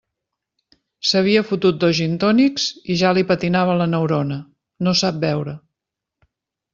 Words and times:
S'havia 1.09 1.43
fotut 1.49 1.77
dos 1.83 1.91
gintònics 1.99 2.65
i 2.93 2.97
ja 3.01 3.11
li 3.17 3.25
patinava 3.33 3.75
la 3.83 3.87
neurona; 3.91 4.39
no 4.87 4.95
sap 5.03 5.21
beure. 5.27 5.55